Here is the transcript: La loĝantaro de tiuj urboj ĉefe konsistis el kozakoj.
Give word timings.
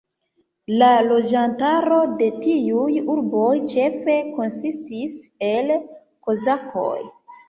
La 0.81 0.85
loĝantaro 1.07 1.99
de 2.21 2.29
tiuj 2.45 2.95
urboj 3.15 3.49
ĉefe 3.73 4.15
konsistis 4.39 5.13
el 5.49 5.75
kozakoj. 6.29 6.95